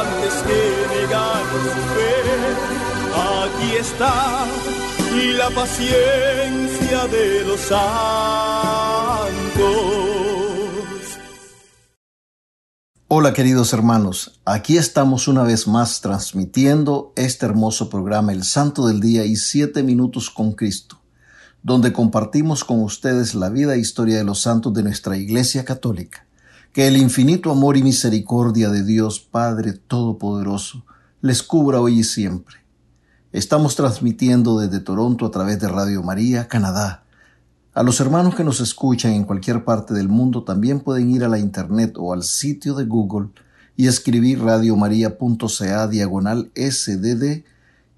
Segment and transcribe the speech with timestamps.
[0.00, 0.86] antes que.
[3.16, 4.44] Aquí está
[5.38, 7.86] la paciencia de los santos.
[13.08, 19.00] Hola queridos hermanos, aquí estamos una vez más transmitiendo este hermoso programa El Santo del
[19.00, 21.00] Día y Siete Minutos con Cristo,
[21.62, 26.26] donde compartimos con ustedes la vida e historia de los santos de nuestra Iglesia Católica.
[26.76, 30.84] Que el infinito amor y misericordia de Dios Padre Todopoderoso
[31.22, 32.56] les cubra hoy y siempre.
[33.32, 37.04] Estamos transmitiendo desde Toronto a través de Radio María, Canadá.
[37.72, 41.30] A los hermanos que nos escuchan en cualquier parte del mundo también pueden ir a
[41.30, 43.30] la internet o al sitio de Google
[43.74, 47.42] y escribir radiomaria.ca diagonal sdd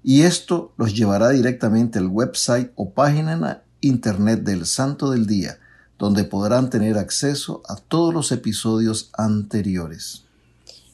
[0.03, 5.59] y esto los llevará directamente al website o página en internet del Santo del Día,
[5.99, 10.23] donde podrán tener acceso a todos los episodios anteriores.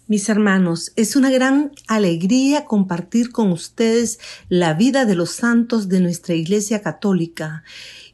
[0.08, 6.00] Mis hermanos, es una gran alegría compartir con ustedes la vida de los santos de
[6.00, 7.64] nuestra Iglesia Católica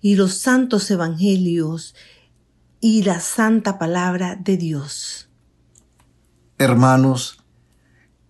[0.02, 1.96] y los santos evangelios
[2.80, 5.30] y la santa palabra de Dios.
[6.58, 7.44] Hermanos,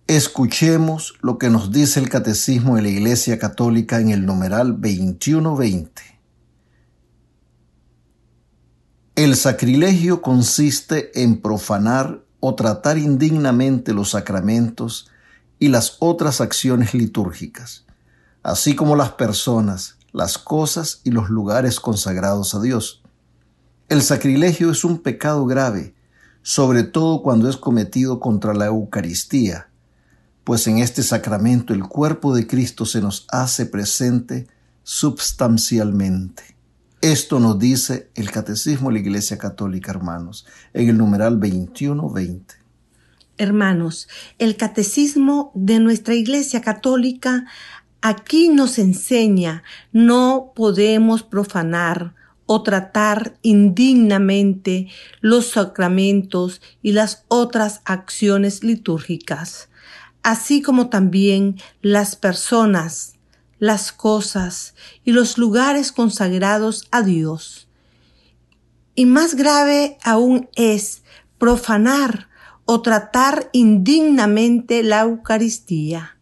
[0.06, 6.11] escuchemos lo que nos dice el Catecismo de la Iglesia Católica en el numeral 2120.
[9.14, 15.10] El sacrilegio consiste en profanar o tratar indignamente los sacramentos
[15.58, 17.84] y las otras acciones litúrgicas,
[18.42, 23.02] así como las personas, las cosas y los lugares consagrados a Dios.
[23.90, 25.94] El sacrilegio es un pecado grave,
[26.40, 29.68] sobre todo cuando es cometido contra la Eucaristía,
[30.42, 34.48] pues en este sacramento el cuerpo de Cristo se nos hace presente
[34.84, 36.52] substancialmente.
[37.02, 42.54] Esto nos dice el Catecismo de la Iglesia Católica, hermanos, en el numeral 2120.
[43.38, 44.06] Hermanos,
[44.38, 47.46] el Catecismo de nuestra Iglesia Católica
[48.02, 52.14] aquí nos enseña no podemos profanar
[52.46, 54.86] o tratar indignamente
[55.20, 59.70] los sacramentos y las otras acciones litúrgicas,
[60.22, 63.14] así como también las personas,
[63.62, 64.74] las cosas
[65.04, 67.68] y los lugares consagrados a Dios.
[68.96, 71.04] Y más grave aún es
[71.38, 72.28] profanar
[72.64, 76.18] o tratar indignamente la Eucaristía,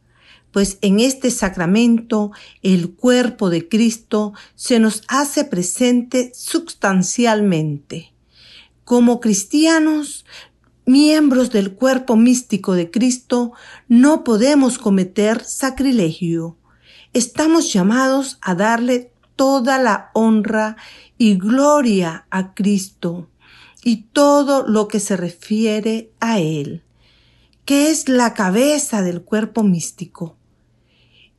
[0.53, 2.31] pues en este sacramento
[2.61, 8.13] el cuerpo de Cristo se nos hace presente sustancialmente.
[8.85, 10.27] Como cristianos,
[10.85, 13.53] miembros del cuerpo místico de Cristo,
[13.89, 16.59] no podemos cometer sacrilegio
[17.13, 20.77] estamos llamados a darle toda la honra
[21.19, 23.29] y gloria a Cristo
[23.83, 26.83] y todo lo que se refiere a Él,
[27.65, 30.37] que es la cabeza del cuerpo místico.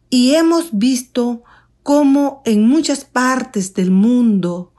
[0.10, 1.44] Y hemos visto
[1.84, 4.74] cómo en muchas partes del mundo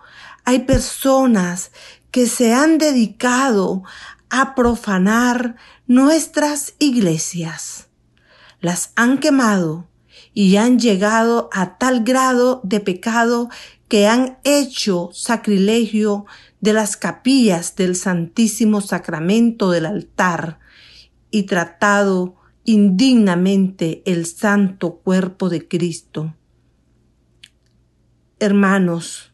[0.45, 1.71] hay personas
[2.11, 3.83] que se han dedicado
[4.29, 7.89] a profanar nuestras iglesias.
[8.61, 9.89] Las han quemado
[10.35, 13.51] y han llegado a tal grado de pecado
[13.89, 16.25] que han hecho sacrilegio
[16.61, 20.61] de las capillas del Santísimo Sacramento del altar
[21.31, 26.35] y tratado indignamente el santo cuerpo de Cristo.
[28.39, 29.33] Hermanos,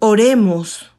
[0.00, 0.90] oremos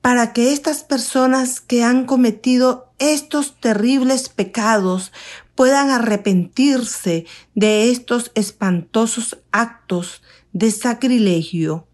[0.00, 5.12] para que estas personas que han cometido estos terribles pecados
[5.54, 10.22] puedan arrepentirse de estos espantosos actos
[10.52, 11.86] de sacrilegio,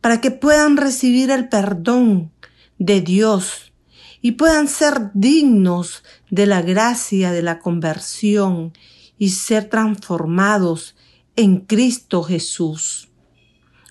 [0.00, 2.32] para que puedan recibir el perdón
[2.78, 3.72] de Dios
[4.20, 8.72] y puedan ser dignos de la gracia de la conversión
[9.18, 10.96] y ser transformados
[11.36, 13.08] en Cristo Jesús.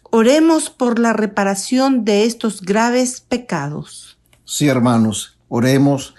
[0.09, 4.17] Oremos por la reparación de estos graves pecados.
[4.45, 6.15] Sí, hermanos, oremos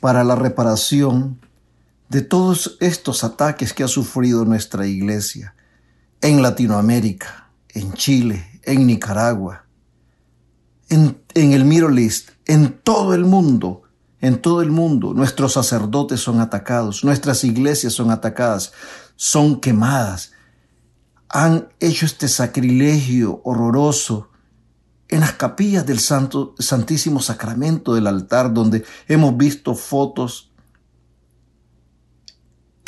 [0.00, 1.40] para la reparación
[2.08, 5.54] de todos estos ataques que ha sufrido nuestra iglesia
[6.20, 9.66] en Latinoamérica, en Chile, en Nicaragua,
[10.88, 13.82] en, el Middle East, en todo el mundo.
[14.20, 18.72] En todo el mundo nuestros sacerdotes son atacados, nuestras iglesias son atacadas,
[19.14, 20.32] son quemadas.
[21.28, 24.30] Han hecho este sacrilegio horroroso
[25.08, 30.47] en las capillas del Santo, Santísimo Sacramento del altar, donde hemos visto fotos,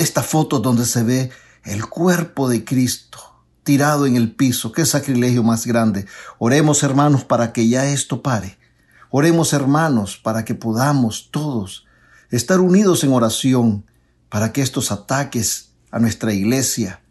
[0.01, 1.31] esta foto donde se ve
[1.65, 3.19] el cuerpo de Cristo
[3.63, 4.73] tirado en el piso.
[4.73, 6.07] Qué sacrilegio más grande.
[6.39, 8.59] Oremos hermanos para que ya esto pare.
[9.11, 11.87] Oremos hermanos para que podamos todos
[12.31, 13.85] estar unidos en oración
[14.29, 17.03] para que estos ataques a nuestra iglesia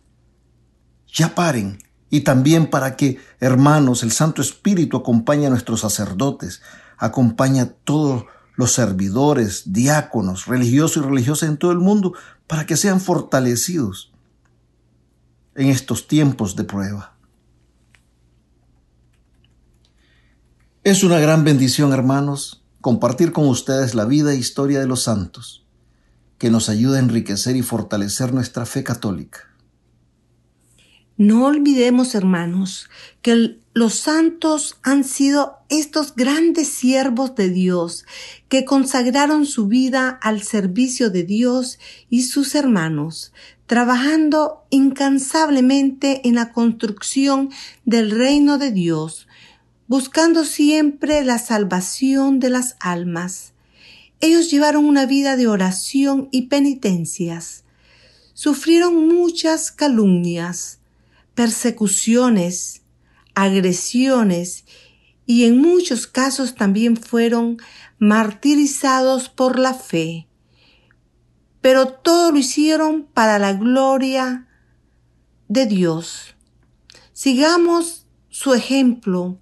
[1.14, 6.62] ya paren y también para que, hermanos, el Santo Espíritu acompañe a nuestros sacerdotes,
[6.98, 8.24] acompañe a todos
[8.60, 12.14] los servidores, diáconos, religiosos y religiosas en todo el mundo,
[12.46, 14.12] para que sean fortalecidos
[15.56, 17.16] en estos tiempos de prueba.
[20.84, 25.66] Es una gran bendición, hermanos, compartir con ustedes la vida e historia de los santos,
[26.38, 29.40] que nos ayuda a enriquecer y fortalecer nuestra fe católica.
[31.16, 32.90] No olvidemos, hermanos,
[33.22, 38.06] que los santos han sido estos grandes siervos de Dios
[38.50, 41.80] que consagraron su vida al servicio de Dios
[42.10, 43.32] y sus hermanos,
[43.68, 47.52] trabajando incansablemente en la construcción
[47.86, 49.30] del reino de Dios,
[49.88, 53.54] buscando siempre la salvación de las almas.
[54.20, 57.64] Ellos llevaron una vida de oración y penitencias.
[58.34, 60.80] Sufrieron muchas calumnias,
[61.34, 62.79] persecuciones,
[63.44, 64.66] agresiones
[65.26, 67.58] y en muchos casos también fueron
[68.00, 70.28] martirizados por la fe.
[71.62, 74.48] Pero todo lo hicieron para la gloria
[75.48, 76.36] de Dios.
[77.14, 79.40] Sigamos su ejemplo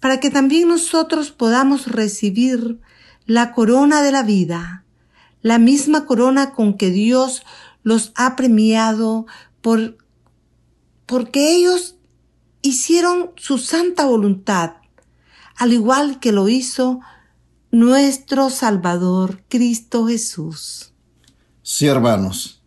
[0.00, 2.80] para que también nosotros podamos recibir
[3.26, 4.84] la corona de la vida,
[5.42, 7.42] la misma corona con que Dios
[7.82, 9.26] los ha premiado
[9.60, 9.98] por
[11.06, 11.96] porque ellos
[12.62, 14.74] hicieron su santa voluntad,
[15.56, 17.00] al igual que lo hizo
[17.70, 20.92] nuestro Salvador Cristo Jesús.
[21.62, 22.62] Sí, hermanos.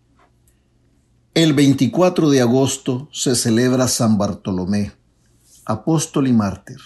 [1.34, 4.94] El 24 de agosto se celebra San Bartolomé,
[5.66, 6.78] apóstol y mártir.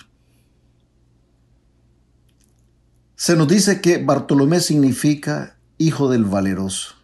[3.15, 6.95] Se nos dice que Bartolomé significa hijo del valeroso.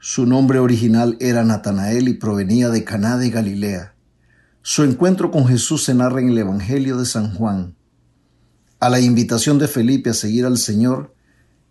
[0.00, 3.93] Su nombre original era Natanael y provenía de Caná de Galilea.
[4.66, 7.76] Su encuentro con Jesús se narra en el Evangelio de San Juan.
[8.80, 11.14] A la invitación de Felipe a seguir al Señor,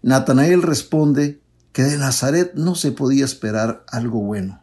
[0.03, 1.41] Natanael responde
[1.71, 4.61] que de Nazaret no se podía esperar algo bueno.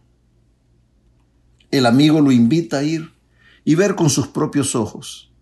[1.72, 3.10] El amigo lo invita a ir
[3.64, 5.32] y ver con sus propios ojos.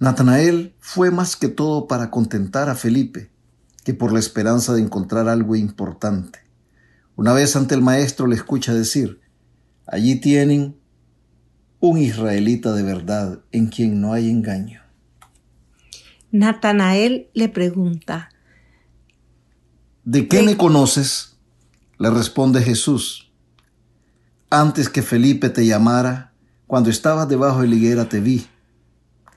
[0.00, 3.30] Natanael fue más que todo para contentar a Felipe
[3.84, 6.40] que por la esperanza de encontrar algo importante.
[7.14, 9.20] Una vez ante el maestro le escucha decir,
[9.86, 10.82] allí tienen
[11.86, 14.80] un israelita de verdad en quien no hay engaño.
[16.30, 18.30] Natanael le pregunta,
[20.02, 21.36] ¿De qué me conoces?
[21.98, 23.30] Le responde Jesús,
[24.48, 26.32] antes que Felipe te llamara,
[26.66, 28.46] cuando estabas debajo de la higuera te vi.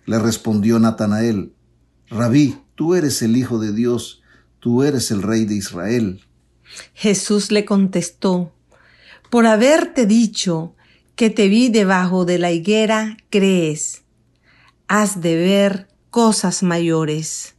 [0.06, 1.54] Le respondió Natanael,
[2.10, 4.22] Rabí, tú eres el Hijo de Dios,
[4.60, 6.22] tú eres el Rey de Israel.
[6.94, 8.54] Jesús le contestó,
[9.30, 10.76] por haberte dicho
[11.17, 14.03] que te vi debajo de la higuera, crees.
[14.88, 17.55] Has de ver cosas mayores.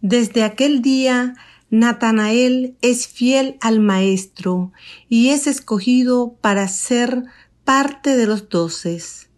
[0.00, 1.34] Desde aquel día,
[1.68, 4.72] Natanael es fiel al Maestro
[5.08, 7.24] y es escogido para ser
[7.64, 9.28] parte de los doces.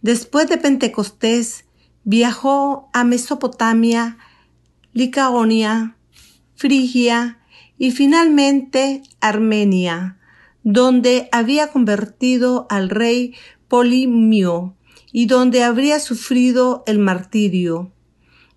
[0.00, 1.64] Después de Pentecostés,
[2.02, 4.18] viajó a Mesopotamia,
[4.92, 5.96] Licaonia,
[6.56, 7.38] Frigia
[7.78, 10.18] y finalmente Armenia,
[10.64, 13.34] donde había convertido al rey
[13.68, 14.76] Polimio
[15.12, 17.92] y donde habría sufrido el martirio,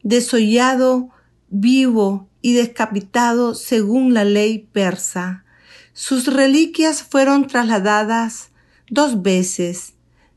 [0.04, 1.10] desollado,
[1.50, 5.46] vivo y descapitado según la ley persa.
[5.94, 8.52] Sus reliquias fueron trasladadas
[8.90, 9.94] dos veces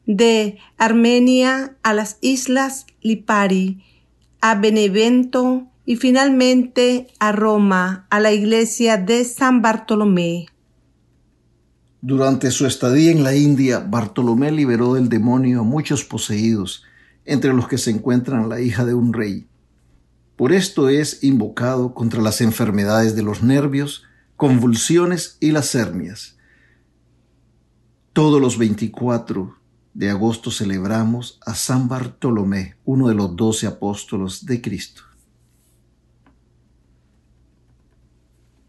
[0.06, 3.84] de Armenia a las islas Lipari,
[4.40, 10.46] a Benevento y finalmente a Roma, a la iglesia de San Bartolomé.
[12.00, 16.84] Durante su estadía en la India, Bartolomé liberó del demonio a muchos poseídos,
[17.24, 19.48] entre los que se encuentran la hija de un rey.
[20.36, 24.04] Por esto es invocado contra las enfermedades de los nervios,
[24.36, 26.36] convulsiones y las hernias.
[28.12, 29.56] Todos los 24
[29.92, 35.07] de agosto celebramos a San Bartolomé, uno de los doce apóstolos de Cristo.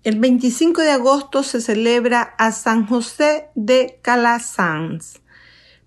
[0.03, 5.21] El 25 de agosto se celebra a San José de Calasanz,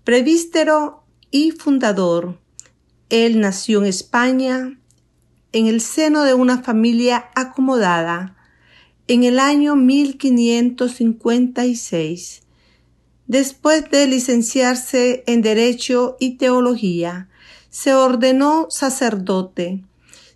[0.03, 2.37] prevístero y fundador.
[3.09, 4.77] Él nació en España,
[5.51, 8.37] en el seno de una familia acomodada,
[9.07, 12.43] en el año 1556
[13.27, 17.29] Después de licenciarse en Derecho y Teología,
[17.69, 19.83] se ordenó sacerdote.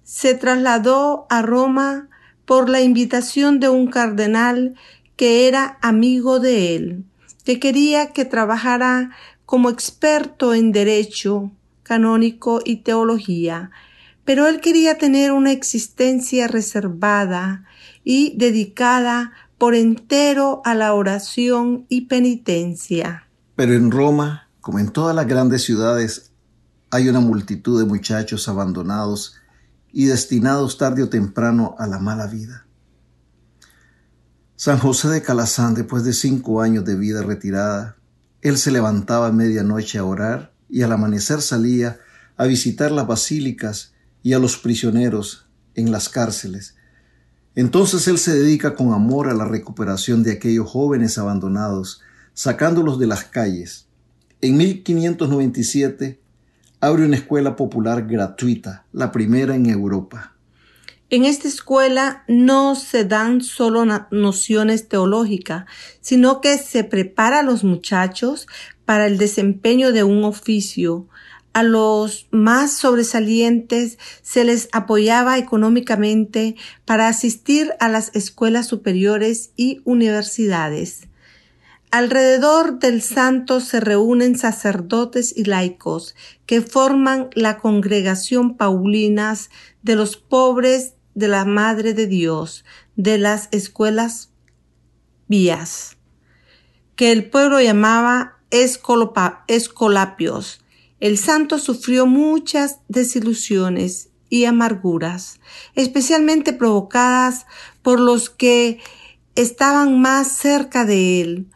[0.03, 2.09] Se trasladó a Roma
[2.47, 4.75] por la invitación de un cardenal
[5.17, 7.03] que era amigo de él,
[7.43, 9.11] que quería que trabajara
[9.45, 11.51] como experto en derecho
[11.83, 13.71] canónico y teología,
[14.23, 17.65] pero él quería tener una existencia reservada
[18.05, 23.27] y dedicada por entero a la oración y penitencia.
[23.57, 26.31] Pero en Roma, como en todas las grandes ciudades,
[26.91, 29.35] hay una multitud de muchachos abandonados
[29.91, 32.65] y destinados tarde o temprano a la mala vida.
[34.55, 37.97] San José de Calazán, después de cinco años de vida retirada,
[38.41, 41.99] él se levantaba a medianoche a orar y al amanecer salía
[42.35, 46.77] a visitar las basílicas y a los prisioneros en las cárceles
[47.57, 52.01] entonces él se dedica con amor a la recuperación de aquellos jóvenes abandonados,
[52.35, 53.87] sacándolos de las calles.
[54.41, 56.21] En 1597
[56.79, 60.33] abre una escuela popular gratuita, la primera en Europa.
[61.09, 65.65] En esta escuela no se dan solo nociones teológicas,
[66.01, 68.47] sino que se prepara a los muchachos
[68.83, 71.07] para el desempeño de un oficio,
[71.57, 76.55] a los más sobresalientes se les apoyaba económicamente
[76.85, 81.06] para asistir a las escuelas superiores y universidades.
[81.89, 86.15] Alrededor del santo se reúnen sacerdotes y laicos
[86.45, 89.49] que forman la congregación Paulinas
[89.81, 92.65] de los pobres de la Madre de Dios,
[92.95, 94.31] de las escuelas
[95.27, 95.97] vías,
[96.95, 100.61] que el pueblo llamaba escolapios
[100.99, 105.39] el santo sufrió muchas desilusiones y amarguras,
[105.75, 107.45] especialmente provocadas
[107.83, 108.79] por los que
[109.35, 111.47] estaban más cerca de él.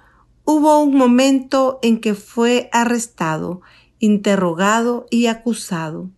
[0.54, 3.62] Hubo un momento en que fue arrestado,
[4.00, 6.10] interrogado y acusado.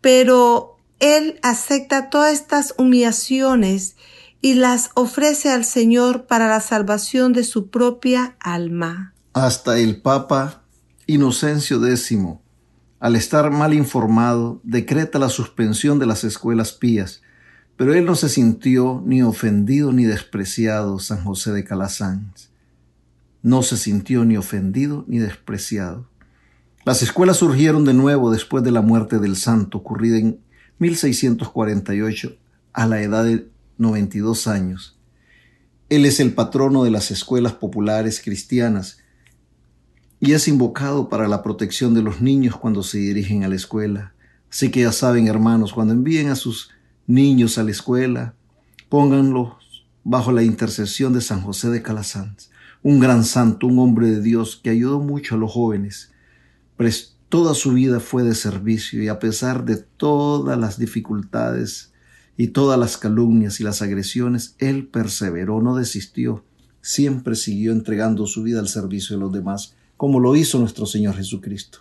[0.00, 3.94] Pero él acepta todas estas humillaciones
[4.42, 9.14] y las ofrece al Señor para la salvación de su propia alma.
[9.32, 10.64] Hasta el Papa
[11.06, 12.18] Inocencio X,
[12.98, 17.22] al estar mal informado, decreta la suspensión de las escuelas pías,
[17.76, 22.49] pero él no se sintió ni ofendido ni despreciado, San José de Calasanz.
[23.42, 26.08] No se sintió ni ofendido ni despreciado.
[26.84, 30.40] Las escuelas surgieron de nuevo después de la muerte del santo, ocurrida en
[30.78, 32.36] 1648,
[32.72, 34.98] a la edad de 92 años.
[35.88, 38.98] Él es el patrono de las escuelas populares cristianas
[40.20, 44.14] y es invocado para la protección de los niños cuando se dirigen a la escuela.
[44.50, 46.70] Así que ya saben, hermanos, cuando envíen a sus
[47.06, 48.34] niños a la escuela,
[48.88, 49.54] pónganlos
[50.04, 52.49] bajo la intercesión de San José de Calasanz,
[52.82, 56.12] un gran santo, un hombre de Dios que ayudó mucho a los jóvenes.
[56.76, 61.92] Pues toda su vida fue de servicio y a pesar de todas las dificultades
[62.36, 66.44] y todas las calumnias y las agresiones, él perseveró, no desistió,
[66.80, 71.14] siempre siguió entregando su vida al servicio de los demás como lo hizo nuestro Señor
[71.14, 71.80] Jesucristo.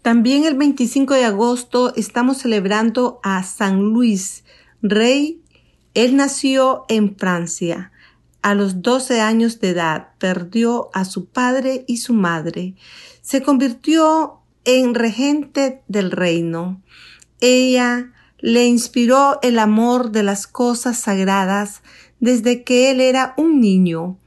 [0.00, 4.42] También el 25 de agosto estamos celebrando a San Luis,
[4.80, 5.42] rey.
[5.92, 7.91] Él nació en Francia.
[8.42, 12.74] A los 12 años de edad perdió a su padre y su madre.
[13.22, 16.82] Se convirtió en regente del reino.
[17.40, 21.82] Ella le inspiró el amor de las cosas sagradas
[22.20, 24.18] desde que él era un niño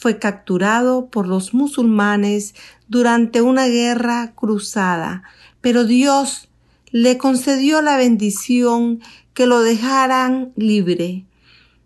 [0.00, 2.54] fue capturado por los musulmanes
[2.88, 5.24] durante una guerra cruzada,
[5.60, 6.48] pero Dios
[6.90, 9.00] le concedió la bendición
[9.34, 11.26] que lo dejaran libre.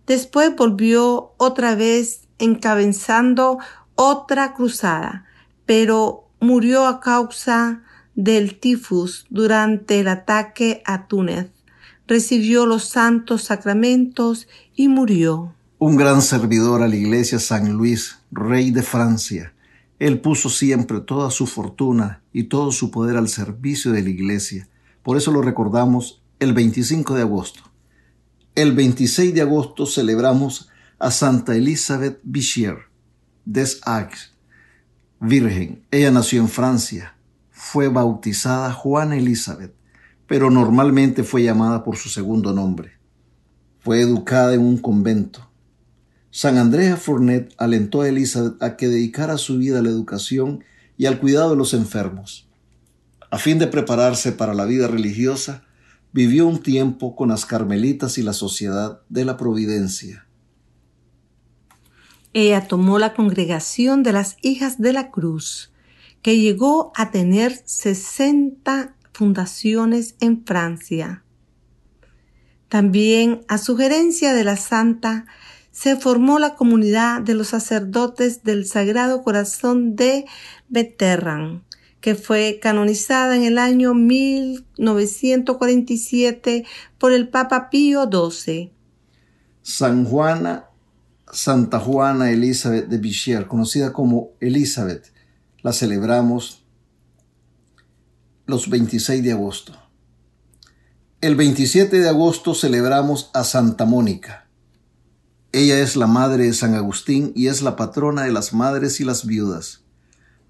[0.07, 3.59] Después volvió otra vez encabezando
[3.95, 5.25] otra cruzada,
[5.67, 7.83] pero murió a causa
[8.15, 11.51] del tifus durante el ataque a Túnez.
[12.07, 14.47] Recibió los santos sacramentos
[14.77, 15.55] y murió.
[15.79, 19.55] Un gran servidor a la iglesia San Luis, rey de Francia.
[19.99, 24.69] Él puso siempre toda su fortuna y todo su poder al servicio de la iglesia.
[25.03, 27.63] Por eso lo recordamos el 25 de agosto.
[28.55, 30.69] El 26 de agosto celebramos
[31.01, 32.77] a Santa Elizabeth Bichier
[33.45, 34.33] des Aix,
[35.19, 35.85] virgen.
[35.91, 37.17] Ella nació en Francia.
[37.51, 39.75] Fue bautizada Juana Elizabeth,
[40.29, 42.93] pero normalmente fue llamada por su segundo nombre.
[43.81, 45.51] Fue educada en un convento.
[46.31, 50.63] San Andrea Fournet alentó a Elizabeth a que dedicara su vida a la educación
[50.97, 52.49] y al cuidado de los enfermos.
[53.33, 55.64] A fin de prepararse para la vida religiosa,
[56.15, 60.29] vivió un tiempo con las carmelitas y la sociedad de la Providencia.
[62.33, 65.73] Ella tomó la congregación de las hijas de la cruz,
[66.23, 71.25] que llegó a tener 60 fundaciones en Francia.
[72.69, 75.27] También, a sugerencia de la santa,
[75.73, 80.27] se formó la comunidad de los sacerdotes del Sagrado Corazón de
[80.69, 81.65] Beterran,
[82.05, 86.67] que fue canonizada en el año 1947
[86.99, 88.75] por el Papa Pío XII.
[89.63, 90.67] San Juana,
[91.33, 95.15] Santa Juana Elizabeth de Bichier, conocida como Elizabeth,
[95.63, 96.67] la celebramos
[98.45, 99.73] los 26 de agosto.
[101.23, 104.47] El 27 de agosto celebramos a Santa Mónica.
[105.53, 109.05] Ella es la madre de San Agustín y es la patrona de las madres y
[109.05, 109.84] las viudas.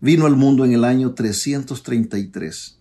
[0.04, 2.78] Vino al mundo en el año 333.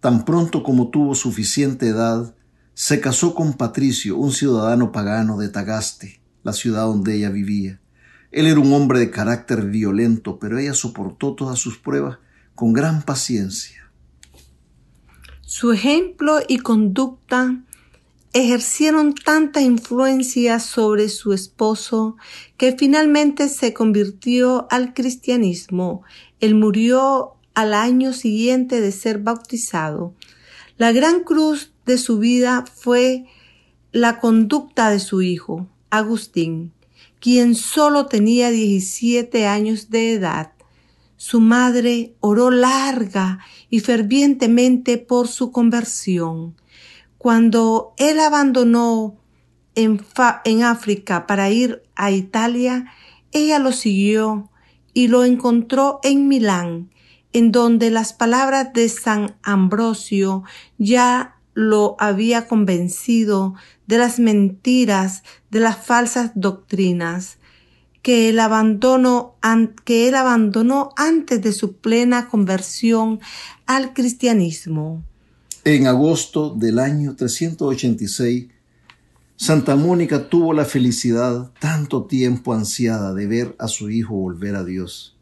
[0.00, 2.34] Tan pronto como tuvo suficiente edad,
[2.74, 7.80] se casó con Patricio, un ciudadano pagano de Tagaste, la ciudad donde ella vivía.
[8.32, 12.18] Él era un hombre de carácter violento, pero ella soportó todas sus pruebas
[12.56, 13.88] con gran paciencia.
[15.42, 17.62] Su ejemplo y conducta
[18.32, 22.16] ejercieron tanta influencia sobre su esposo
[22.56, 26.02] que finalmente se convirtió al cristianismo.
[26.38, 30.14] Él murió al año siguiente de ser bautizado.
[30.78, 33.26] La gran cruz de su vida fue
[33.92, 36.72] la conducta de su hijo, Agustín,
[37.18, 40.52] quien solo tenía 17 años de edad.
[41.16, 46.54] Su madre oró larga y fervientemente por su conversión.
[47.20, 49.18] Cuando él abandonó
[49.74, 50.00] en,
[50.62, 52.86] África para ir a Italia,
[53.30, 54.50] ella lo siguió
[54.94, 56.88] y lo encontró en Milán,
[57.34, 60.44] en donde las palabras de San Ambrosio
[60.78, 63.54] ya lo había convencido
[63.86, 67.36] de las mentiras, de las falsas doctrinas,
[68.00, 73.20] que él abandonó antes de su plena conversión
[73.66, 75.04] al cristianismo.
[75.64, 78.48] En agosto del año 386,
[79.36, 84.64] Santa Mónica tuvo la felicidad tanto tiempo ansiada de ver a su hijo volver a
[84.64, 85.18] Dios.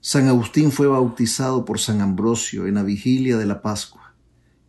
[0.00, 4.14] San Agustín fue bautizado por San Ambrosio en la vigilia de la Pascua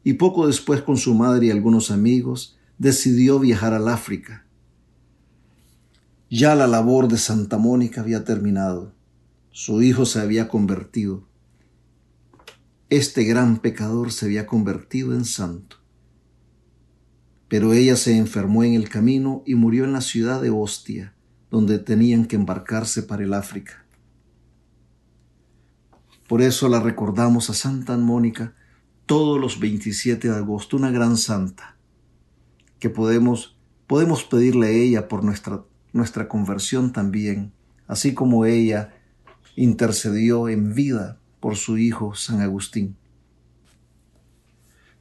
[0.04, 4.46] y poco después con su madre y algunos amigos decidió viajar al África.
[6.30, 8.92] Ya la labor de Santa Mónica había terminado.
[9.52, 11.26] Su hijo se había convertido
[12.90, 15.78] este gran pecador se había convertido en santo.
[17.48, 21.16] Pero ella se enfermó en el camino y murió en la ciudad de Ostia,
[21.50, 23.86] donde tenían que embarcarse para el África.
[26.28, 28.56] Por eso la recordamos a Santa Mónica
[29.06, 31.78] todos los 27 de agosto, una gran santa,
[32.80, 37.54] que podemos, podemos pedirle a ella por nuestra, nuestra conversión también,
[37.88, 38.96] así como ella
[39.56, 42.96] intercedió en vida por su hijo San Agustín.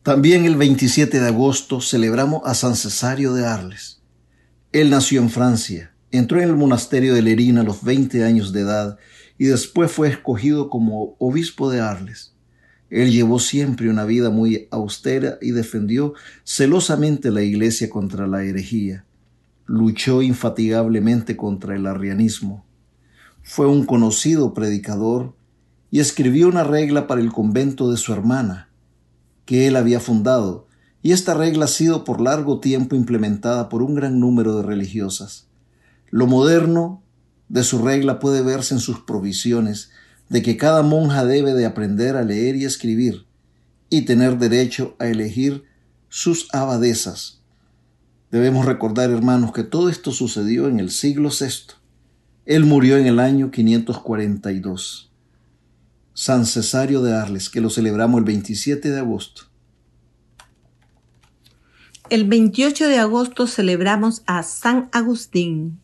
[0.02, 4.02] También el 27 de agosto celebramos a San Cesario de Arles.
[4.70, 8.60] Él nació en Francia, entró en el monasterio de Lerina a los 20 años de
[8.60, 8.98] edad
[9.38, 12.34] y después fue escogido como obispo de Arles.
[12.90, 19.06] Él llevó siempre una vida muy austera y defendió celosamente la iglesia contra la herejía.
[19.64, 22.66] Luchó infatigablemente contra el arrianismo.
[23.42, 25.34] Fue un conocido predicador
[25.94, 28.68] y escribió una regla para el convento de su hermana,
[29.44, 30.66] que él había fundado,
[31.02, 35.46] y esta regla ha sido por largo tiempo implementada por un gran número de religiosas.
[36.10, 37.04] Lo moderno
[37.48, 39.92] de su regla puede verse en sus provisiones
[40.28, 43.26] de que cada monja debe de aprender a leer y escribir,
[43.88, 45.62] y tener derecho a elegir
[46.08, 47.40] sus abadesas.
[48.32, 51.76] Debemos recordar, hermanos, que todo esto sucedió en el siglo VI.
[52.46, 55.13] Él murió en el año 542.
[56.14, 59.42] San Cesario de Arles, que lo celebramos el 27 de agosto.
[62.08, 65.80] El 28 de agosto celebramos a San Agustín,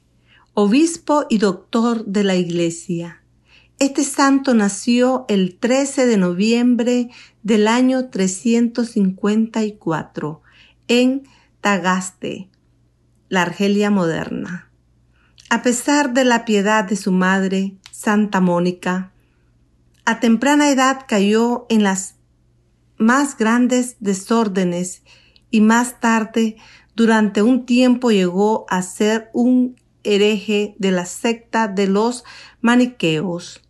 [0.54, 3.22] obispo y doctor de la Iglesia.
[3.80, 7.10] Este santo nació el 13 de noviembre
[7.42, 10.42] del año 354
[10.86, 11.24] en
[11.60, 12.48] Tagaste,
[13.28, 14.70] la Argelia moderna.
[15.48, 19.09] A pesar de la piedad de su madre, Santa Mónica,
[20.04, 22.16] a temprana edad cayó en las
[22.96, 25.02] más grandes desórdenes
[25.50, 26.56] y más tarde,
[26.94, 32.24] durante un tiempo, llegó a ser un hereje de la secta de los
[32.60, 33.62] maniqueos.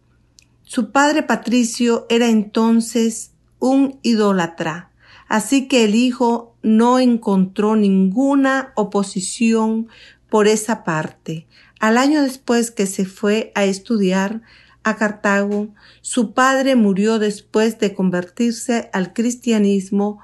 [0.62, 4.90] Su padre Patricio era entonces un idólatra,
[5.29, 9.88] así que el hijo no encontró ninguna oposición
[10.29, 11.47] por esa parte.
[11.79, 14.43] Al año después que se fue a estudiar
[14.83, 15.69] a Cartago,
[16.01, 20.21] su padre murió después de convertirse al cristianismo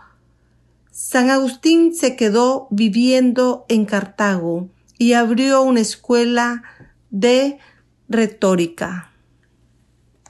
[0.99, 6.63] San Agustín se quedó viviendo en Cartago y abrió una escuela
[7.11, 7.59] de
[8.09, 9.13] retórica.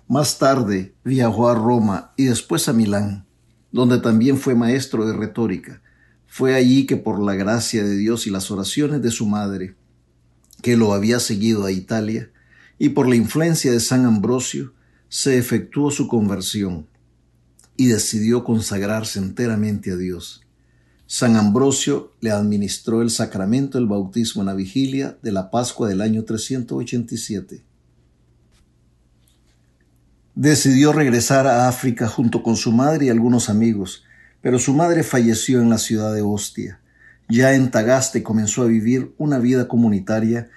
[0.08, 3.28] Más tarde viajó a Roma y después a Milán,
[3.70, 5.82] donde también fue maestro de retórica.
[6.26, 9.76] Fue allí que por la gracia de Dios y las oraciones de su madre,
[10.62, 12.32] que lo había seguido a Italia,
[12.78, 14.72] y por la influencia de San Ambrosio,
[15.08, 16.86] se efectuó su conversión
[17.76, 20.42] y decidió consagrarse enteramente a Dios.
[21.06, 26.00] San Ambrosio le administró el sacramento del bautismo en la vigilia de la Pascua del
[26.00, 27.62] año 387.
[30.34, 34.02] Decidió regresar a África junto con su madre y algunos amigos,
[34.42, 36.80] pero su madre falleció en la ciudad de Ostia.
[37.28, 40.50] Ya en Tagaste comenzó a vivir una vida comunitaria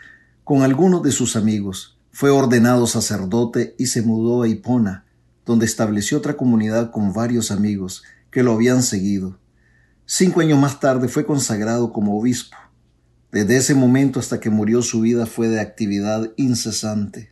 [0.44, 1.99] con algunos de sus amigos.
[2.20, 5.06] Fue ordenado sacerdote y se mudó a Hipona,
[5.46, 9.40] donde estableció otra comunidad con varios amigos que lo habían seguido.
[10.06, 12.58] Cinco años más tarde fue consagrado como obispo.
[13.32, 17.32] Desde ese momento hasta que murió su vida fue de actividad incesante.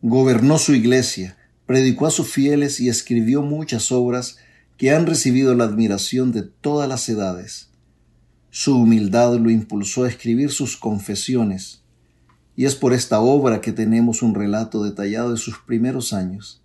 [0.00, 4.36] Gobernó su iglesia, predicó a sus fieles y escribió muchas obras
[4.76, 7.70] que han recibido la admiración de todas las edades.
[8.50, 11.80] Su humildad lo impulsó a escribir sus confesiones,
[12.56, 16.62] y es por esta obra que tenemos un relato detallado de sus primeros años.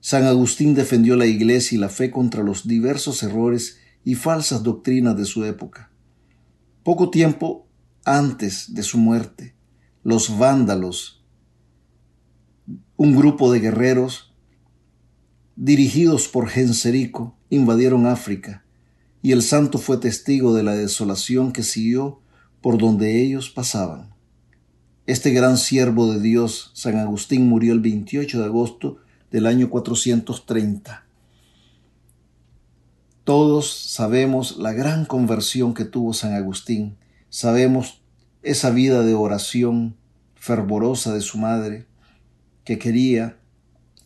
[0.00, 5.16] San Agustín defendió la Iglesia y la fe contra los diversos errores y falsas doctrinas
[5.16, 5.90] de su época.
[6.82, 7.66] Poco tiempo
[8.04, 9.54] antes de su muerte,
[10.02, 11.24] los vándalos,
[12.96, 14.34] un grupo de guerreros
[15.56, 18.64] dirigidos por Genserico, invadieron África,
[19.22, 22.20] y el santo fue testigo de la desolación que siguió
[22.60, 24.13] por donde ellos pasaban.
[25.06, 28.96] Este gran siervo de Dios, San Agustín, murió el 28 de agosto
[29.30, 31.04] del año 430.
[33.22, 36.96] Todos sabemos la gran conversión que tuvo San Agustín,
[37.28, 38.00] sabemos
[38.42, 39.94] esa vida de oración
[40.36, 41.86] fervorosa de su madre,
[42.64, 43.36] que quería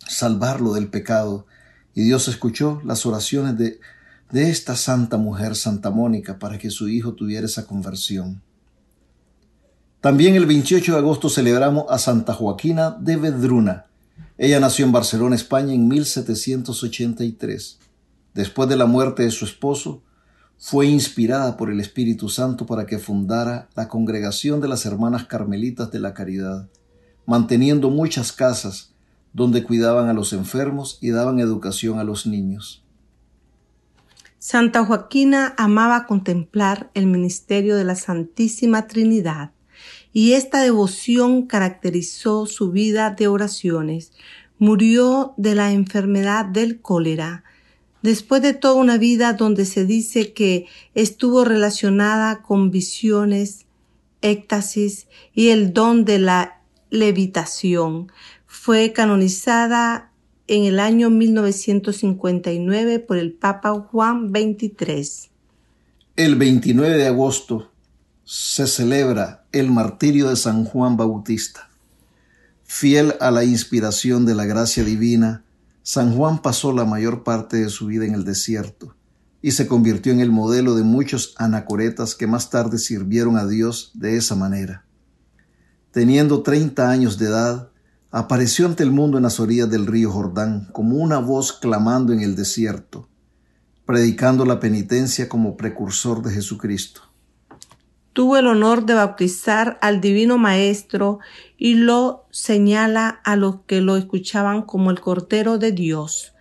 [0.09, 1.47] salvarlo del pecado,
[1.95, 3.79] y Dios escuchó las oraciones de,
[4.33, 8.43] de esta santa mujer, Santa Mónica, para que su hijo tuviera esa conversión.
[10.01, 13.89] También el 28 de agosto celebramos a Santa Joaquina de Vedruna,
[14.41, 17.81] ella nació en Barcelona, España, en 1783.
[18.35, 20.05] Después de la muerte de su esposo,
[20.57, 25.91] fue inspirada por el Espíritu Santo para que fundara la Congregación de las Hermanas Carmelitas
[25.91, 26.69] de la Caridad,
[27.27, 28.93] manteniendo muchas casas
[29.33, 32.85] donde cuidaban a los enfermos y daban educación a los niños.
[34.39, 39.51] Santa Joaquina amaba contemplar el ministerio de la Santísima Trinidad
[40.19, 44.11] y esta devoción caracterizó su vida de oraciones.
[44.59, 47.45] Murió de la enfermedad del cólera,
[48.03, 53.67] después de toda una vida donde se dice que estuvo relacionada con visiones,
[54.21, 58.11] éxtasis y el don de la levitación.
[58.49, 60.11] Fue canonizada
[60.49, 65.31] en el año 1959 por el Papa Juan XXIII.
[66.17, 67.68] El 29 de agosto
[68.31, 71.71] se celebra el martirio de San Juan Bautista.
[72.63, 75.47] Fiel a la inspiración de la gracia divina,
[75.83, 78.95] San Juan pasó la mayor parte de su vida en el desierto
[79.41, 83.93] y se convirtió en el modelo de muchos anacoretas que más tarde sirvieron a Dios
[83.95, 84.85] de esa manera.
[85.91, 87.71] Teniendo treinta años de edad,
[88.11, 92.21] apareció ante el mundo en las orillas del río Jordán como una voz clamando en
[92.21, 93.09] el desierto,
[93.87, 97.08] predicando la penitencia como precursor de Jesucristo.
[98.19, 101.21] Tuvo el honor de bautizar al Divino Maestro
[101.57, 106.33] y lo señala a los que lo escuchaban como el Cordero de Dios.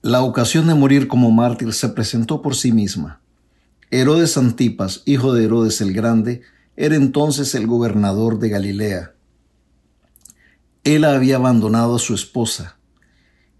[0.00, 3.22] La ocasión de morir como mártir se presentó por sí misma.
[3.90, 6.42] Herodes Antipas, hijo de Herodes el Grande,
[6.76, 9.14] era entonces el gobernador de Galilea.
[10.84, 12.78] Él había abandonado a su esposa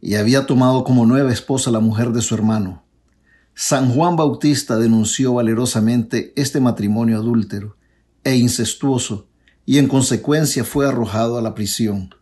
[0.00, 2.85] y había tomado como nueva esposa la mujer de su hermano.
[3.54, 7.76] San Juan Bautista denunció valerosamente este matrimonio adúltero
[8.24, 9.28] e incestuoso
[9.66, 12.14] y en consecuencia fue arrojado a la prisión.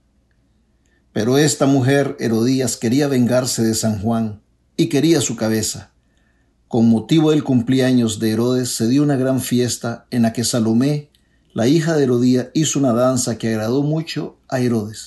[1.13, 4.43] Pero esta mujer, Herodías, quería vengarse de San Juan
[4.77, 5.93] y quería su cabeza.
[6.67, 11.11] Con motivo del cumpleaños de Herodes se dio una gran fiesta en la que Salomé,
[11.53, 15.07] la hija de Herodías, hizo una danza que agradó mucho a Herodes.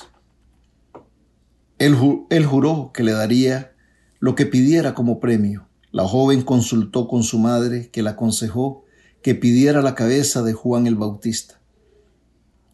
[1.80, 1.98] Él,
[2.30, 3.74] él juró que le daría
[4.20, 5.68] lo que pidiera como premio.
[5.94, 8.84] La joven consultó con su madre, que la aconsejó
[9.22, 11.62] que pidiera la cabeza de Juan el Bautista.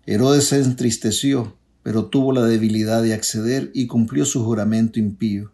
[0.08, 5.51] Herodes se entristeció pero tuvo la debilidad de acceder y cumplió su juramento impío.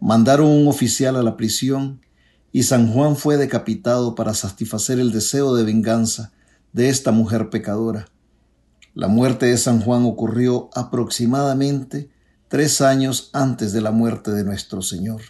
[0.00, 2.00] Mandaron un oficial a la prisión
[2.52, 6.32] y San Juan fue decapitado para satisfacer el deseo de venganza
[6.72, 8.08] de esta mujer pecadora.
[8.94, 12.10] La muerte de San Juan ocurrió aproximadamente
[12.48, 15.20] tres años antes de la muerte de nuestro Señor.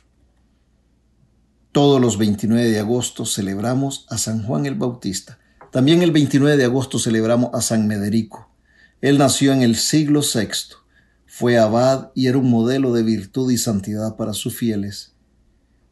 [1.72, 5.38] Todos los 29 de agosto celebramos a San Juan el Bautista.
[5.70, 8.50] También el 29 de agosto celebramos a San Mederico.
[9.00, 10.48] Él nació en el siglo VI,
[11.26, 15.12] fue abad y era un modelo de virtud y santidad para sus fieles.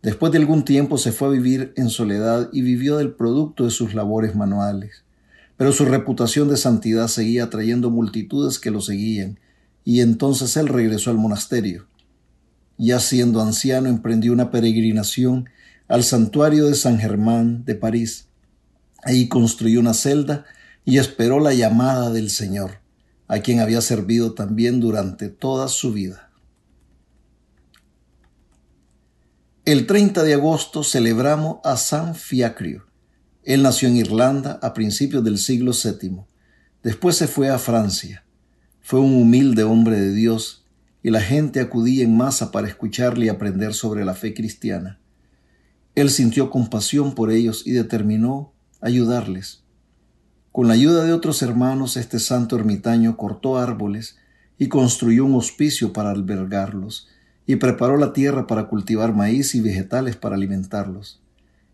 [0.03, 3.71] Después de algún tiempo se fue a vivir en soledad y vivió del producto de
[3.71, 5.05] sus labores manuales.
[5.57, 9.39] Pero su reputación de santidad seguía atrayendo multitudes que lo seguían,
[9.85, 11.87] y entonces él regresó al monasterio.
[12.79, 15.49] Ya siendo anciano emprendió una peregrinación
[15.89, 18.29] al santuario de San Germán de París.
[19.03, 20.45] Ahí construyó una celda
[20.85, 22.81] y esperó la llamada del Señor
[23.29, 26.31] a quien había servido también durante toda su vida.
[29.67, 32.87] El 30 de agosto celebramos a San Fiacrio.
[33.45, 36.23] Él nació en Irlanda a principios del siglo VII.
[36.83, 38.25] Después se fue a Francia.
[38.81, 40.65] Fue un humilde hombre de Dios
[41.03, 44.99] y la gente acudía en masa para escucharle y aprender sobre la fe cristiana.
[45.99, 49.65] Él sintió compasión por ellos y determinó ayudarles.
[50.53, 54.17] Con la ayuda de otros hermanos, este santo ermitaño cortó árboles
[54.59, 57.09] y construyó un hospicio para albergarlos,
[57.47, 61.21] y preparó la tierra para cultivar maíz y vegetales para alimentarlos.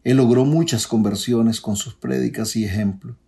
[0.04, 3.18] Él logró muchas conversiones con sus prédicas y ejemplo.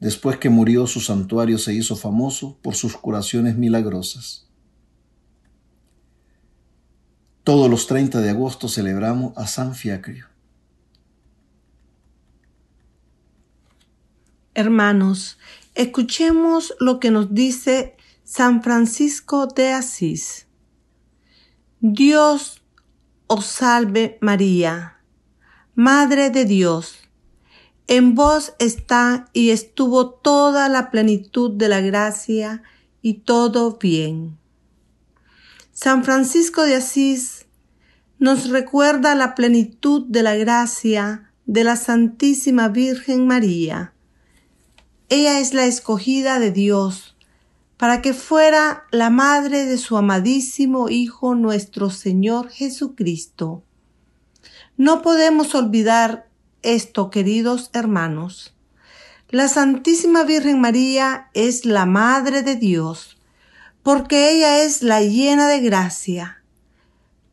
[0.00, 4.43] Después que murió, su santuario se hizo famoso por sus curaciones milagrosas.
[7.44, 10.26] Todos los 30 de agosto celebramos a San Fiacrio.
[14.54, 15.38] Hermanos,
[15.74, 20.46] escuchemos lo que nos dice San Francisco de Asís.
[21.80, 22.62] Dios
[23.26, 25.00] os salve María,
[25.74, 26.96] Madre de Dios.
[27.88, 32.62] En vos está y estuvo toda la plenitud de la gracia
[33.02, 34.38] y todo bien.
[35.74, 37.44] San Francisco de Asís
[38.18, 43.94] nos recuerda la plenitud de la gracia de la Santísima Virgen María
[45.10, 47.14] ella es la escogida de Dios
[47.76, 53.62] para que fuera la madre de su amadísimo Hijo nuestro Señor Jesucristo.
[54.76, 56.28] No podemos olvidar
[56.62, 58.56] esto, queridos hermanos.
[59.28, 63.13] La Santísima Virgen María es la Madre de Dios,
[63.84, 66.42] porque ella es la llena de gracia,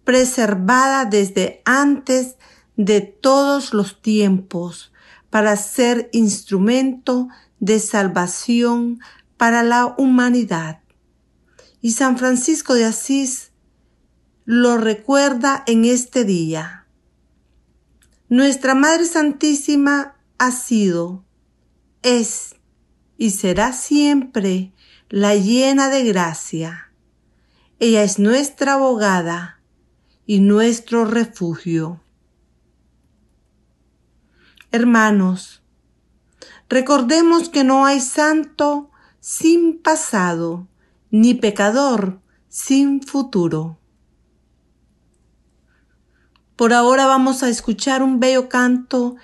[0.04, 2.36] preservada desde antes
[2.76, 4.92] de todos los tiempos,
[5.30, 7.30] para ser instrumento
[7.62, 9.00] de salvación
[9.38, 10.82] para la humanidad.
[11.82, 13.54] Y San Francisco de Asís
[14.44, 16.86] lo recuerda en este día.
[18.28, 21.24] Nuestra Madre Santísima ha sido,
[22.02, 22.56] es
[23.18, 24.74] y será siempre
[25.12, 26.92] la llena de gracia.
[27.78, 29.62] Ella es nuestra abogada
[30.26, 32.02] y nuestro refugio.
[34.72, 35.62] Hermanos,
[36.72, 40.70] Recordemos que no hay santo sin pasado,
[41.10, 43.78] ni pecador sin futuro.
[46.56, 49.18] Por ahora vamos a escuchar un bello canto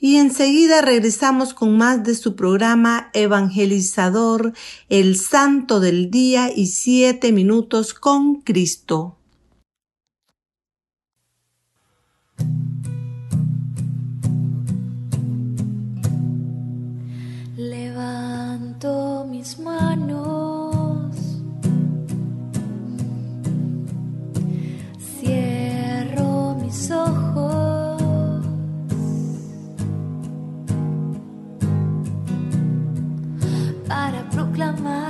[0.00, 4.54] y enseguida regresamos con más de su programa evangelizador
[4.88, 9.18] El Santo del Día y Siete Minutos con Cristo.
[17.56, 20.19] Levanto mis manos
[34.60, 35.09] 了吗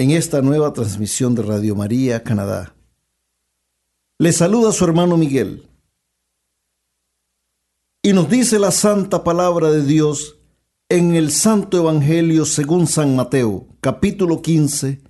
[0.00, 2.74] en esta nueva transmisión de Radio María Canadá.
[4.18, 5.68] Le saluda su hermano Miguel.
[8.02, 10.38] Y nos dice la santa palabra de Dios
[10.88, 15.02] en el Santo Evangelio según San Mateo, capítulo 15,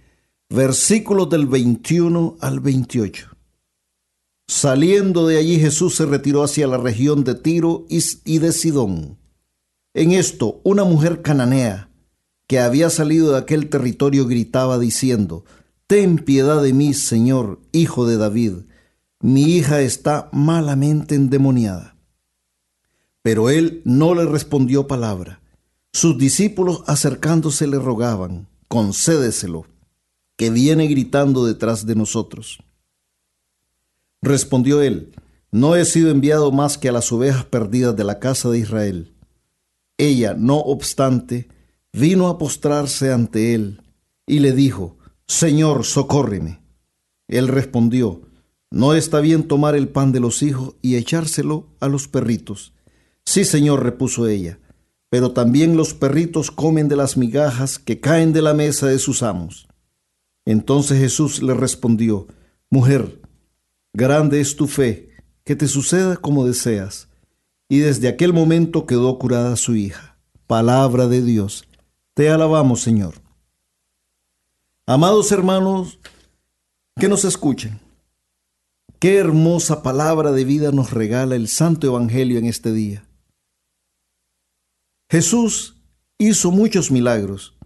[0.48, 3.28] versículos del 21 al 28.
[4.48, 9.20] Saliendo de allí Jesús se retiró hacia la región de Tiro y de Sidón.
[9.94, 11.89] En esto, una mujer cananea,
[12.50, 15.44] que había salido de aquel territorio gritaba diciendo,
[15.86, 18.54] Ten piedad de mí, Señor, hijo de David,
[19.20, 21.94] mi hija está malamente endemoniada.
[23.22, 25.40] Pero él no le respondió palabra.
[25.92, 29.66] Sus discípulos acercándose le rogaban, concédeselo,
[30.36, 32.64] que viene gritando detrás de nosotros.
[34.22, 35.14] Respondió él,
[35.52, 39.14] no he sido enviado más que a las ovejas perdidas de la casa de Israel.
[39.98, 41.48] Ella, no obstante,
[41.92, 43.82] vino a postrarse ante él
[44.26, 46.60] y le dijo, Señor, socórreme.
[47.28, 48.22] Él respondió,
[48.70, 52.72] No está bien tomar el pan de los hijos y echárselo a los perritos.
[53.24, 54.58] Sí, Señor, repuso ella,
[55.08, 59.22] pero también los perritos comen de las migajas que caen de la mesa de sus
[59.22, 59.68] amos.
[60.44, 62.26] Entonces Jesús le respondió,
[62.70, 63.20] Mujer,
[63.92, 65.10] grande es tu fe,
[65.44, 67.08] que te suceda como deseas.
[67.68, 70.18] Y desde aquel momento quedó curada su hija.
[70.46, 71.68] Palabra de Dios.
[72.14, 73.14] Te alabamos, Señor.
[74.86, 76.00] Amados hermanos,
[76.96, 77.80] que nos escuchen.
[78.98, 83.06] Qué hermosa palabra de vida nos regala el Santo Evangelio en este día.
[85.08, 85.76] Jesús
[86.18, 87.56] hizo muchos milagros.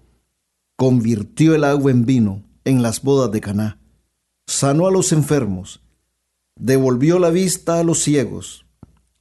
[0.77, 3.81] Convirtió el agua en vino en las bodas de Caná.
[4.47, 5.81] Sanó a los enfermos.
[6.55, 8.67] Devolvió la vista a los ciegos.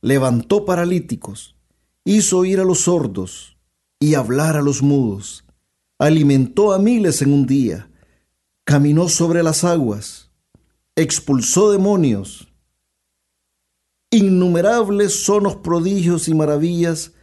[0.02, 1.56] Levantó paralíticos.
[2.04, 3.53] Hizo oír a los sordos
[4.04, 5.46] y hablar a los mudos.
[5.98, 7.90] Alimentó a miles en un día.
[8.64, 10.24] Caminó sobre las aguas
[10.96, 12.54] expulsó demonios.
[14.12, 17.14] Innumerables son los prodigios y maravillas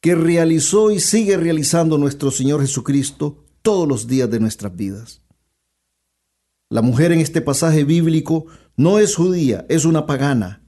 [0.00, 5.22] que realizó y sigue realizando nuestro Señor Jesucristo todos los días de nuestras vidas.
[6.68, 8.46] La mujer en este pasaje bíblico
[8.76, 10.62] no es judía, es una pagana,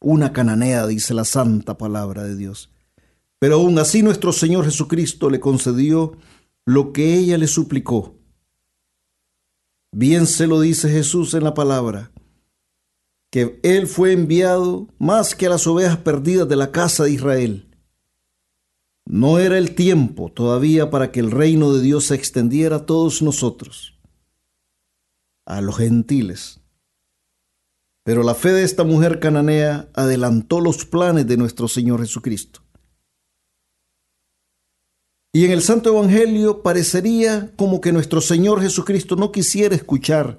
[0.00, 2.72] una cananea, dice la santa palabra de Dios.
[3.42, 6.16] Pero aún así nuestro Señor Jesucristo le concedió
[6.64, 8.14] lo que ella le suplicó,
[9.90, 12.12] Bien se lo dice Jesús en la palabra,
[13.32, 17.68] que Él fue enviado más que a las ovejas perdidas de la casa de Israel.
[19.06, 23.22] No era el tiempo todavía para que el reino de Dios se extendiera a todos
[23.22, 23.98] nosotros,
[25.46, 26.60] a los gentiles.
[28.04, 32.61] Pero la fe de esta mujer cananea adelantó los planes de nuestro Señor Jesucristo.
[35.32, 40.38] Y en el Santo Evangelio parecería como que nuestro Señor Jesucristo no quisiera escuchar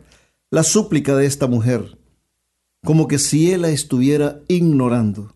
[0.51, 1.97] la súplica de esta mujer,
[2.85, 5.35] como que si Él la estuviera ignorando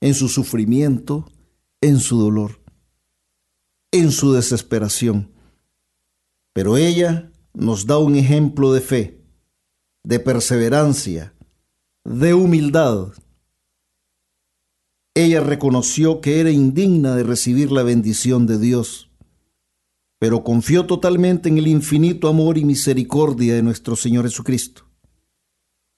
[0.00, 1.30] en su sufrimiento,
[1.82, 2.58] en su dolor,
[3.92, 5.30] en su desesperación.
[6.54, 9.20] Pero ella nos da un ejemplo de fe,
[10.04, 11.34] de perseverancia,
[12.02, 13.08] de humildad,
[15.16, 19.08] ella reconoció que era indigna de recibir la bendición de Dios,
[20.18, 24.82] pero confió totalmente en el infinito amor y misericordia de nuestro Señor Jesucristo.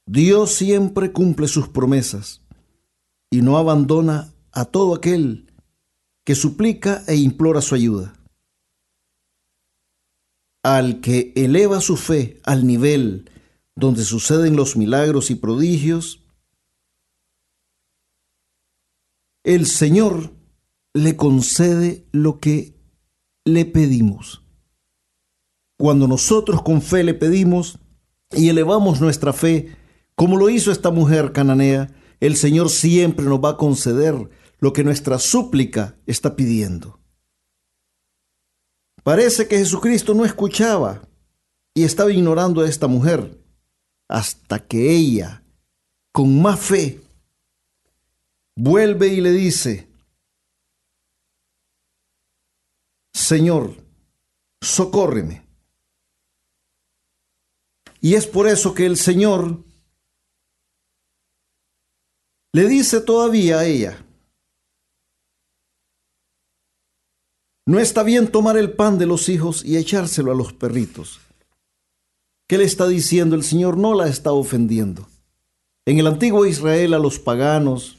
[0.06, 2.42] Dios siempre cumple sus promesas
[3.28, 5.52] y no abandona a todo aquel
[6.24, 8.14] que suplica e implora su ayuda.
[10.62, 13.28] Al que eleva su fe al nivel
[13.74, 16.22] donde suceden los milagros y prodigios,
[19.49, 20.34] el Señor
[20.92, 22.74] le concede lo que
[23.46, 24.44] le pedimos.
[25.78, 27.78] Cuando nosotros con fe le pedimos
[28.30, 29.74] y elevamos nuestra fe,
[30.14, 31.90] como lo hizo esta mujer cananea,
[32.20, 34.28] el Señor siempre nos va a conceder
[34.59, 37.01] lo que nuestra súplica está pidiendo.
[39.03, 41.09] Parece que Jesucristo no escuchaba
[41.72, 43.42] y estaba ignorando a esta mujer
[44.09, 45.42] hasta que ella,
[46.12, 47.01] con más fe,
[48.59, 49.88] vuelve y le dice,
[53.14, 53.76] Señor,
[54.61, 55.46] socórreme.
[58.00, 59.62] Y es por eso que el Señor
[62.52, 64.04] le dice todavía a ella,
[67.66, 71.20] no está bien tomar el pan de los hijos y echárselo a los perritos.
[72.48, 73.36] ¿Qué le está diciendo?
[73.36, 75.06] El Señor no la está ofendiendo.
[75.86, 77.97] En el antiguo Israel a los paganos,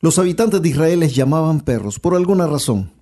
[0.00, 2.92] Los habitantes de Israel les llamaban perros por alguna razón.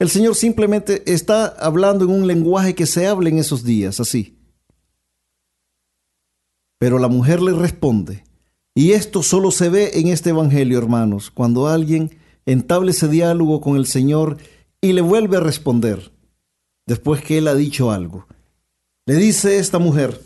[0.00, 4.36] El Señor simplemente está hablando en un lenguaje que se habla en esos días, así.
[6.78, 8.24] Pero la mujer le responde,
[8.74, 13.76] y esto solo se ve en este Evangelio, hermanos, cuando alguien entable ese diálogo con
[13.76, 14.38] el Señor
[14.80, 16.12] y le vuelve a responder,
[16.86, 18.26] después que él ha dicho algo.
[19.06, 20.20] Le dice esta mujer,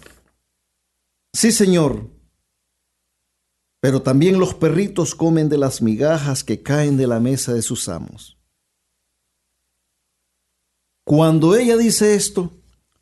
[1.34, 2.08] sí Señor,
[3.80, 7.88] pero también los perritos comen de las migajas que caen de la mesa de sus
[7.88, 8.36] amos.
[11.04, 12.52] Cuando ella dice esto,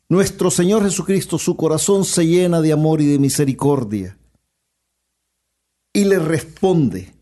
[0.07, 4.17] nuestro Señor Jesucristo, su corazón se llena de amor y de misericordia.
[5.91, 7.13] Y le responde,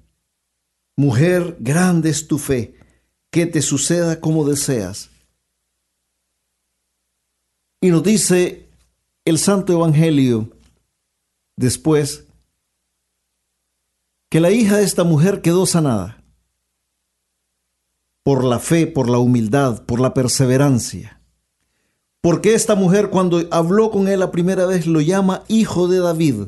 [0.96, 2.76] mujer, grande es tu fe,
[3.32, 5.10] que te suceda como deseas.
[7.82, 8.68] Y nos dice
[9.24, 10.52] el Santo Evangelio
[11.56, 12.25] después
[14.30, 16.24] que la hija de esta mujer quedó sanada
[18.26, 21.22] por la fe, por la humildad, por la perseverancia.
[22.22, 26.48] Porque esta mujer cuando habló con él la primera vez lo llama hijo de David.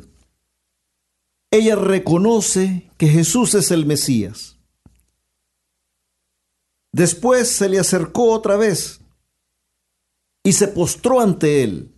[1.52, 4.58] ella reconoce que Jesús es el Mesías.
[6.92, 9.02] Después se le acercó otra vez
[10.44, 11.94] y se postró ante él,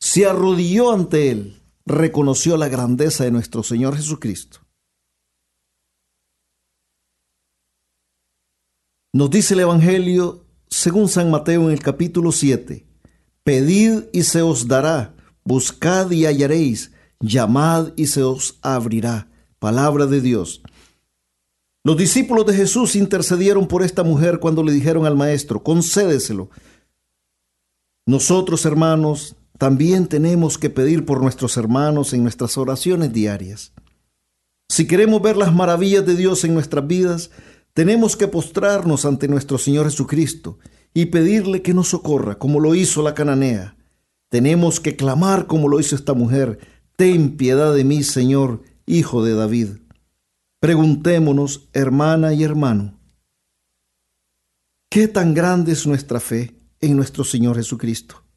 [0.00, 1.57] se arrodilló ante él,
[1.88, 4.60] reconoció la grandeza de nuestro Señor Jesucristo.
[9.12, 12.86] Nos dice el Evangelio según San Mateo en el capítulo 7,
[13.42, 15.14] Pedid y se os dará,
[15.44, 19.28] buscad y hallaréis, llamad y se os abrirá.
[19.58, 20.62] Palabra de Dios.
[21.82, 26.50] Los discípulos de Jesús intercedieron por esta mujer cuando le dijeron al Maestro, concédeselo.
[28.06, 33.72] Nosotros, hermanos, también tenemos que pedir por nuestros hermanos en nuestras oraciones diarias.
[34.70, 37.30] Si queremos ver las maravillas de Dios en nuestras vidas,
[37.74, 40.58] tenemos que postrarnos ante nuestro Señor Jesucristo
[40.94, 43.76] y pedirle que nos socorra, como lo hizo la cananea.
[44.30, 46.60] Tenemos que clamar como lo hizo esta mujer,
[46.96, 49.68] ten piedad de mí, Señor, Hijo de David.
[50.60, 52.98] Preguntémonos, hermana y hermano,
[54.88, 58.27] ¿qué tan grande es nuestra fe en nuestro Señor Jesucristo?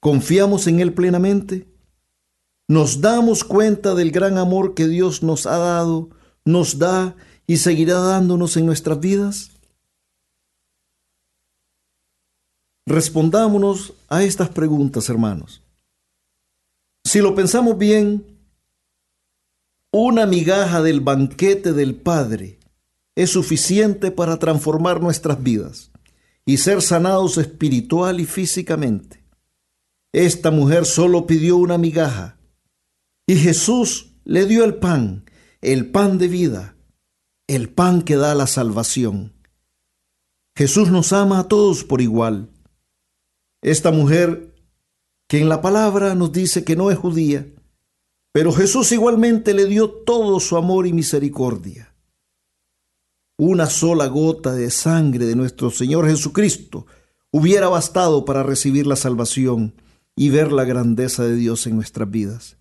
[0.00, 1.68] ¿Confiamos en Él plenamente?
[2.68, 6.10] ¿Nos damos cuenta del gran amor que Dios nos ha dado,
[6.44, 9.50] nos da y seguirá dándonos en nuestras vidas?
[12.86, 15.62] Respondámonos a estas preguntas, hermanos.
[17.04, 18.24] Si lo pensamos bien,
[19.92, 22.58] una migaja del banquete del Padre
[23.16, 25.90] es suficiente para transformar nuestras vidas
[26.46, 29.19] y ser sanados espiritual y físicamente.
[30.12, 32.36] Esta mujer solo pidió una migaja
[33.26, 35.24] y Jesús le dio el pan,
[35.60, 36.76] el pan de vida,
[37.46, 39.32] el pan que da la salvación.
[40.56, 42.50] Jesús nos ama a todos por igual.
[43.62, 44.52] Esta mujer,
[45.28, 47.46] que en la palabra nos dice que no es judía,
[48.32, 51.94] pero Jesús igualmente le dio todo su amor y misericordia.
[53.38, 56.86] Una sola gota de sangre de nuestro Señor Jesucristo
[57.30, 59.74] hubiera bastado para recibir la salvación
[60.20, 62.58] y ver la grandeza de Dios en nuestras vidas.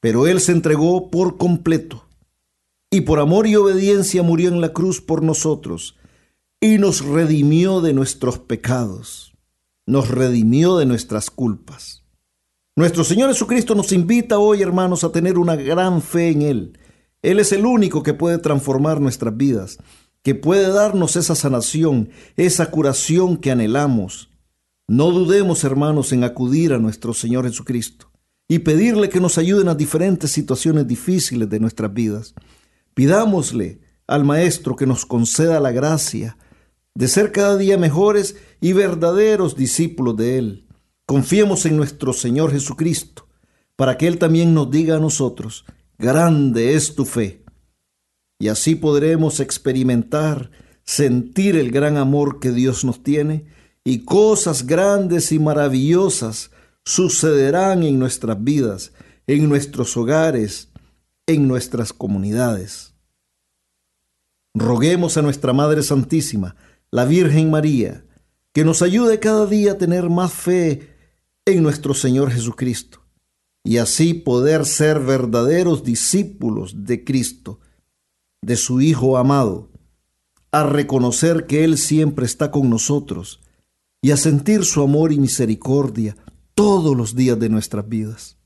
[0.00, 2.06] Pero Él se entregó por completo
[2.90, 5.98] y por amor y obediencia murió en la cruz por nosotros
[6.58, 9.34] y nos redimió de nuestros pecados,
[9.84, 12.02] nos redimió de nuestras culpas.
[12.76, 16.78] Nuestro Señor Jesucristo nos invita hoy, hermanos, a tener una gran fe en Él.
[17.20, 19.76] Él es el único que puede transformar nuestras vidas,
[20.22, 22.08] que puede darnos esa sanación,
[22.38, 24.31] esa curación que anhelamos.
[24.92, 28.12] No dudemos, hermanos, en acudir a nuestro Señor Jesucristo
[28.46, 32.34] y pedirle que nos ayude en las diferentes situaciones difíciles de nuestras vidas.
[32.92, 36.36] Pidámosle al Maestro que nos conceda la gracia
[36.94, 40.68] de ser cada día mejores y verdaderos discípulos de Él.
[41.06, 43.30] Confiemos en nuestro Señor Jesucristo,
[43.76, 45.64] para que Él también nos diga a nosotros,
[45.96, 47.46] grande es tu fe.
[48.38, 50.50] Y así podremos experimentar,
[50.84, 53.46] sentir el gran amor que Dios nos tiene,
[53.84, 56.50] y cosas grandes y maravillosas
[56.84, 58.92] sucederán en nuestras vidas,
[59.26, 60.68] en nuestros hogares,
[61.26, 62.94] en nuestras comunidades.
[64.54, 66.56] Roguemos a nuestra Madre Santísima,
[66.90, 68.04] la Virgen María,
[68.52, 70.90] que nos ayude cada día a tener más fe
[71.46, 73.00] en nuestro Señor Jesucristo
[73.64, 77.60] y así poder ser verdaderos discípulos de Cristo,
[78.42, 79.70] de su Hijo amado,
[80.50, 83.41] a reconocer que Él siempre está con nosotros
[84.02, 86.16] y a sentir su amor y misericordia
[86.54, 88.36] todos los días de nuestras vidas.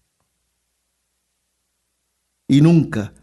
[2.46, 3.14] Y nunca,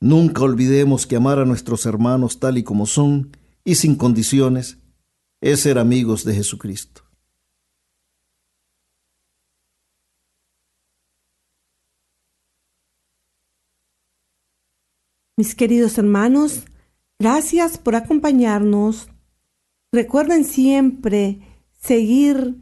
[0.00, 3.34] nunca olvidemos que amar a nuestros hermanos tal y como son
[3.64, 4.78] y sin condiciones
[5.40, 7.02] es ser amigos de Jesucristo.
[15.36, 16.64] Mis queridos hermanos,
[17.18, 19.08] gracias por acompañarnos.
[19.92, 21.51] Recuerden siempre
[21.82, 22.60] seguir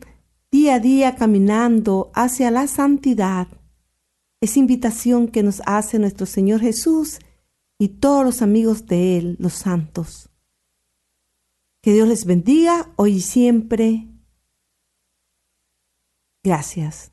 [0.51, 3.49] día a día caminando hacia la santidad
[4.41, 7.19] esa invitación que nos hace nuestro Señor Jesús
[7.79, 10.31] y todos los amigos de Él, los santos.
[11.83, 14.09] Que Dios les bendiga hoy y siempre.
[16.43, 17.13] Gracias.